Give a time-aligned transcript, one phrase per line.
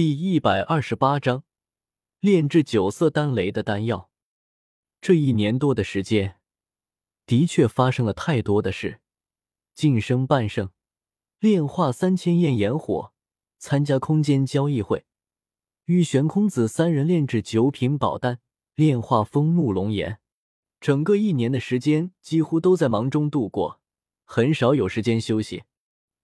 [0.00, 1.44] 第一百二十八章，
[2.20, 4.08] 炼制九色丹雷的丹药。
[4.98, 6.38] 这一年多的时间，
[7.26, 9.02] 的确发生了太多的事。
[9.74, 10.70] 晋升半圣，
[11.38, 13.12] 炼化三千焰炎火，
[13.58, 15.04] 参加空间交易会，
[15.84, 18.38] 与玄空子三人炼制九品宝丹，
[18.74, 20.18] 炼化风怒龙炎。
[20.80, 23.82] 整个一年的时间，几乎都在忙中度过，
[24.24, 25.64] 很少有时间休息。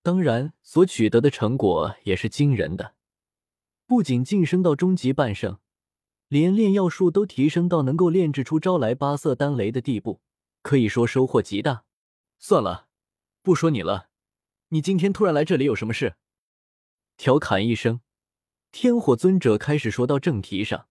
[0.03, 2.96] 当然，所取得的成果也是惊人的。
[3.87, 5.59] 不仅晋升到终极半圣，
[6.27, 10.21] 连炼药术都提升到能够炼制出招来八色丹雷的地步，
[10.63, 11.85] 可以说收获极大。
[12.41, 12.89] 算了，
[13.43, 14.09] 不说你了，
[14.71, 16.17] 你今天突然来这里有什么事？
[17.17, 18.01] 调侃一声，
[18.73, 20.89] 天火尊者开始说到正题上。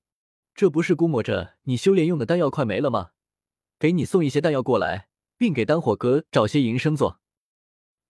[0.53, 3.12] 这不是估摸着你修炼用的丹药快没了吗？
[3.77, 7.20] 给你送一些丹药过来，并给丹火阁找些营生做。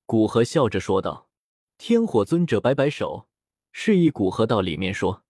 [0.06, 1.28] 古河笑着说道。
[1.78, 3.28] 天火尊者摆摆手。
[3.78, 5.26] 示意古河到里面说，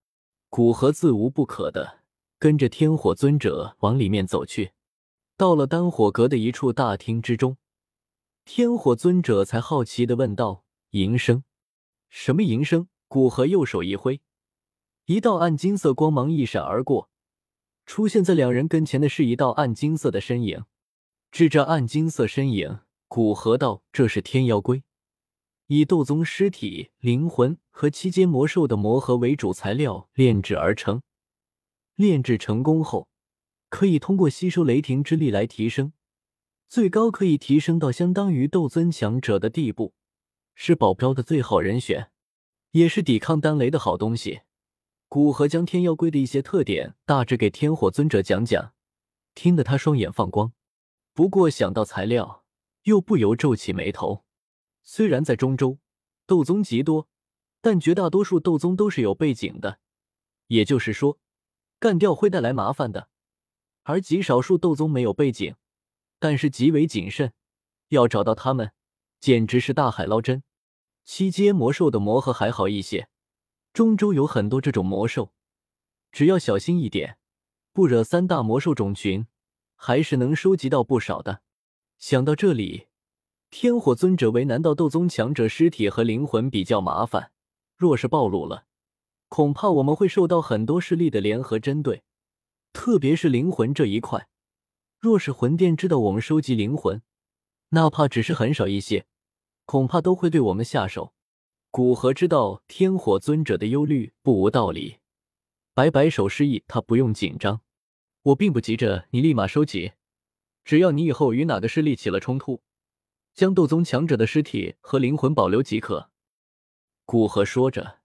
[0.50, 2.04] 古河自无不可的
[2.38, 4.74] 跟着天火尊者往里面走去。
[5.36, 7.58] 到了丹火阁的一处大厅之中，
[8.46, 11.44] 天火尊者才好奇的问道：“营生？
[12.08, 14.22] 什么营生？”古河右手一挥，
[15.06, 17.10] 一道暗金色光芒一闪而过，
[17.88, 20.64] 出现在两人跟前的是一道暗金色的身影。
[21.32, 24.84] 指着暗金色身影，古河道：“这是天妖龟。”
[25.68, 31.02] 以斗宗尸体、灵魂和七阶魔兽的魔核为主材料炼制而成。
[31.96, 33.08] 炼制成功后，
[33.70, 35.94] 可以通过吸收雷霆之力来提升，
[36.68, 39.94] 最高可以提升到相当于斗尊强者的地步，
[40.54, 42.12] 是保镖的最好人选，
[42.72, 44.42] 也是抵抗丹雷的好东西。
[45.08, 48.74] 古河将天妖龟的一些特点大致给天火尊者讲讲，
[49.34, 50.52] 听得他双眼放光。
[51.14, 52.44] 不过想到材料，
[52.84, 54.25] 又不由皱起眉头。
[54.88, 55.80] 虽然在中州，
[56.28, 57.10] 斗宗极多，
[57.60, 59.80] 但绝大多数斗宗都是有背景的，
[60.46, 61.20] 也就是说，
[61.80, 63.10] 干掉会带来麻烦的。
[63.82, 65.56] 而极少数斗宗没有背景，
[66.20, 67.34] 但是极为谨慎，
[67.90, 68.74] 要找到他们，
[69.20, 70.44] 简直是大海捞针。
[71.04, 73.10] 七阶魔兽的魔核还好一些，
[73.74, 75.34] 中州有很多这种魔兽，
[76.12, 77.18] 只要小心一点，
[77.74, 79.26] 不惹三大魔兽种群，
[79.76, 81.42] 还是能收集到不少的。
[81.98, 82.88] 想到这里。
[83.58, 87.32] 天火尊者为难道斗宗强者尸体和灵魂比较麻烦，
[87.78, 88.66] 若是暴露了，
[89.30, 92.04] 恐怕我们会受到很多势力的联合针对，
[92.74, 94.28] 特别是灵魂这一块。
[95.00, 97.02] 若是魂殿知道我们收集灵魂，
[97.70, 99.06] 哪怕只是很少一些，
[99.64, 101.14] 恐怕都会对我们下手。
[101.72, 104.98] 古河知道天火尊者的忧虑不无道理，
[105.74, 107.62] 摆摆手示意他不用紧张。
[108.24, 109.94] 我并不急着你立马收集，
[110.66, 112.62] 只要你以后与哪个势力起了冲突。
[113.36, 116.10] 将斗宗强者的尸体和灵魂保留即可。
[117.04, 118.00] 古河说着，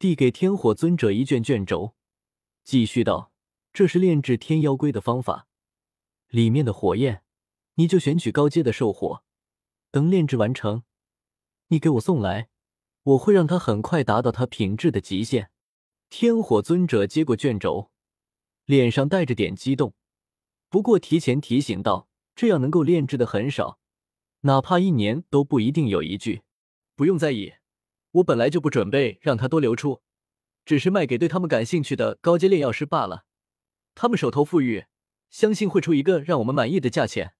[0.00, 1.94] 递给天火尊者一卷卷轴，
[2.64, 3.32] 继续道
[3.72, 5.46] ：“这是炼制天妖龟的方法，
[6.28, 7.22] 里面的火焰，
[7.74, 9.22] 你就选取高阶的兽火。
[9.92, 10.82] 等炼制完成，
[11.68, 12.48] 你给我送来，
[13.04, 15.50] 我会让它很快达到它品质的极限。”
[16.10, 17.90] 天火尊者接过卷轴，
[18.64, 19.94] 脸上带着点激动，
[20.68, 23.78] 不过提前提醒道：“这样能够炼制的很少。”
[24.46, 26.42] 哪怕一年都不一定有一句，
[26.94, 27.54] 不用在意。
[28.10, 30.02] 我本来就不准备让他多流出，
[30.66, 33.24] 只是卖给对他们感兴趣的高阶炼药师罢了。
[33.94, 34.84] 他们手头富裕，
[35.30, 37.32] 相信会出一个让我们满意的价钱。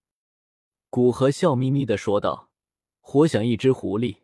[0.88, 2.48] 古河笑眯眯的说道
[3.00, 4.20] ：“活想一只狐狸，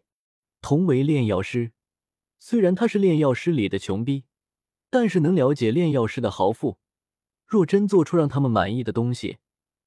[0.63, 1.73] 同为炼药师，
[2.39, 4.25] 虽然他是炼药师里的穷逼，
[4.89, 6.79] 但是能了解炼药师的豪富。
[7.45, 9.37] 若真做出让他们满意的东西，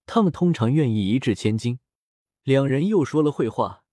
[0.06, 1.80] 他们通常愿意一掷千金。”
[2.44, 3.86] 两人又说了会话，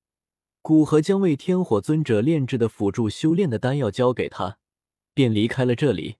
[0.60, 4.58] 古河将为天火尊者炼制的辅助修炼的丹药交给他，
[5.14, 6.16] 便离开了这里。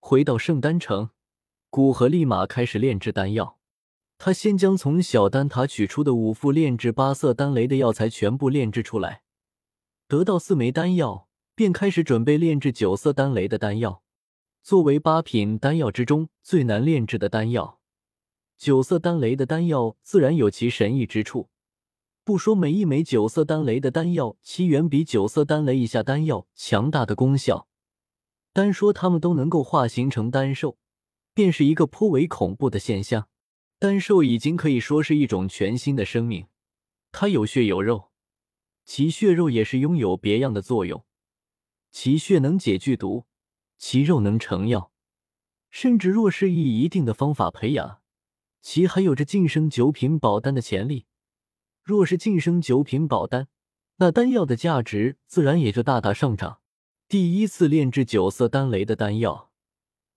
[0.00, 1.10] 回到圣丹城，
[1.70, 3.60] 古河立马开始炼制丹药。
[4.18, 9.22] 他先将从小丹塔取出的五副炼制八色丹雷的药材全部炼制出来，
[10.08, 14.02] 得到四枚丹药，便开始准备炼制九色丹雷的丹药。
[14.64, 17.78] 作为八品丹药之中最难炼制的丹药，
[18.56, 21.48] 九色丹雷的丹药自然有其神异之处。
[22.28, 27.68] 不说每一枚九色丹雷的丹药，其远比九色丹雷以下丹药强大的功效，
[28.52, 30.76] 单说它们都能够化形成丹兽，
[31.32, 33.28] 便是一个颇为恐怖的现象。
[33.78, 36.48] 丹兽已经可以说是一种全新的生命，
[37.12, 38.10] 它有血有肉，
[38.84, 41.06] 其血肉也是拥有别样的作用。
[41.90, 43.24] 其血能解剧毒，
[43.78, 44.92] 其肉能成药，
[45.70, 48.02] 甚至若是以一定的方法培养，
[48.60, 51.06] 其还有着晋升九品宝丹的潜力。
[51.88, 53.48] 若是晋升九品宝丹，
[53.96, 56.60] 那丹药的价值自然也就大大上涨。
[57.08, 59.50] 第一次炼制九色丹雷的丹药，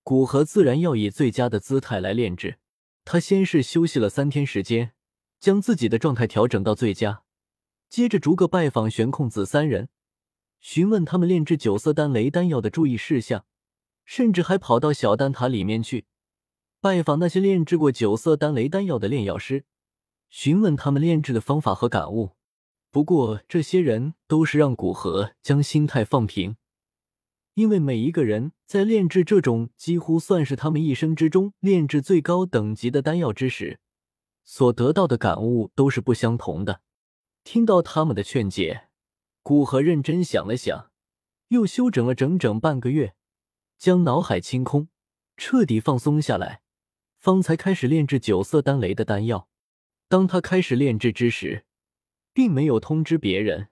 [0.02, 2.58] 古河自然要以最佳的姿态来炼制。
[3.06, 4.92] 他先是休息了三天时间，
[5.40, 7.22] 将自己的状态调整到最佳，
[7.88, 9.88] 接着逐个拜访玄空子三人，
[10.60, 13.46] 询问他们炼制九色丹雷丹药的注意事项，
[14.04, 16.04] 甚至还跑到小丹塔里面去
[16.82, 19.64] 拜访那些炼制过九色丹雷丹药的炼药师，
[20.32, 22.30] 询问他们炼制的方法和感悟。
[22.90, 26.56] 不过，这些人都是让古河将心态放平。
[27.52, 33.78] 因为每一个人在炼制这种几乎算是他们一生之中炼制最高等级的丹药之时，
[34.42, 36.80] 所得到的感悟都是不相同的。
[37.44, 38.88] 听到他们的劝解，
[39.42, 40.90] 古河认真想了想，
[41.48, 43.14] 又休整了整整半个月，
[43.76, 44.88] 将脑海清空，
[45.36, 46.62] 彻底放松下来，
[47.18, 49.50] 方才开始炼制九色丹雷的丹药。
[50.12, 51.64] 当他开始炼制之时，
[52.34, 53.68] 并没有通知别人，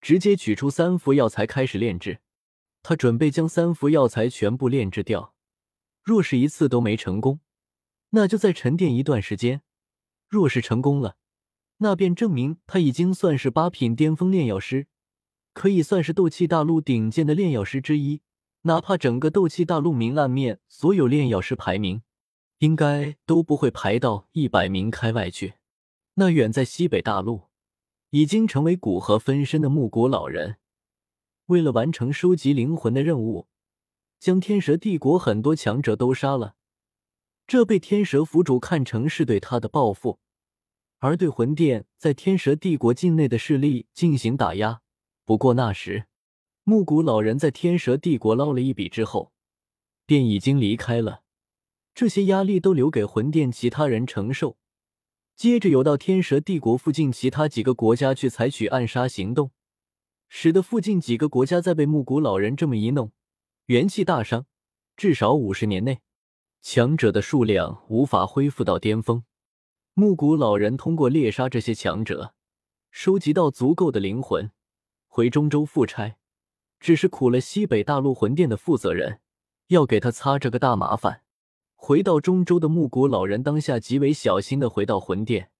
[0.00, 2.18] 直接取出三副药材开始炼制。
[2.82, 5.36] 他准备将三副药材全部炼制掉，
[6.02, 7.38] 若是一次都没成功，
[8.10, 9.60] 那就再沉淀一段时间；
[10.28, 11.16] 若是成功了，
[11.76, 14.88] 那便证明他已经算是八品巅峰炼药师，
[15.52, 18.22] 可以算是斗气大陆顶尖的炼药师之一。
[18.62, 22.02] 哪怕整个斗气大陆明暗面所有炼药师排名，
[22.58, 25.54] 应该都不会排到一百名开外去。
[26.20, 27.42] 那远在西北大陆，
[28.10, 30.56] 已经成为古河分身的木谷老人。
[31.46, 33.46] 为了完成收集灵魂的任务，
[34.18, 36.56] 将天蛇帝国很多强者都杀了，
[37.46, 40.18] 这被天蛇府主看成是对他的报复，
[40.98, 44.80] 而对魂殿在天蛇帝国境内的势力进行打压。
[45.24, 46.06] 不过那时，
[46.64, 49.32] 木谷老人在天蛇帝国捞了一笔之后，
[50.04, 51.22] 便已经离开了，
[51.94, 54.58] 这些压力都留给魂殿其他人承受。
[55.38, 59.52] 接着有到天蛇帝国附近其他几个国家去采取暗杀行动。
[60.28, 63.12] 使得附近几个国家在被木谷老人这么一弄，
[63.66, 64.46] 元气大伤，
[64.96, 66.00] 至少五十年内，
[66.60, 69.22] 强者的数量无法恢复到巅峰。
[69.94, 72.34] 木谷老人通过猎杀这些强者，
[72.90, 74.50] 收集到足够的灵魂，
[75.06, 76.16] 回中州复差。
[76.80, 79.20] 只是苦了西北大陆魂殿的负责人，
[79.68, 81.22] 要给他擦这个大麻烦。
[81.80, 85.52] 回到中州的木谷老人当下极为小心的回到魂殿，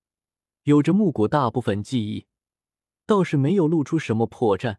[0.64, 2.26] 有着木谷大部分记忆。
[3.06, 4.78] 倒是没有露出什么破绽，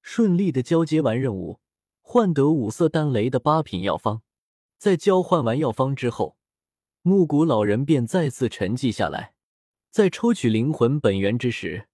[0.00, 1.58] 顺利的交接完任务，
[2.00, 4.22] 换得五色丹雷的八品药方。
[4.78, 6.36] 在交换完药方之后，
[7.02, 9.34] 木谷老人便再次沉寂下来。
[9.90, 11.88] 在抽取灵魂本源之时，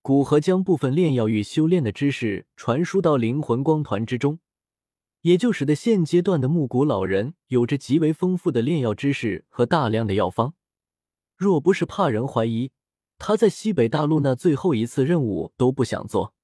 [0.00, 4.40] 古河将部分炼药与修炼的知识传输到灵魂光团之中，
[5.24, 10.52] 也就使得现阶段的木谷老人有着极为丰富的炼药知识和大量的药方。
[11.34, 12.72] 若不是怕人怀疑，
[13.16, 16.34] 他在西北大陆那最后一次任务都不想做。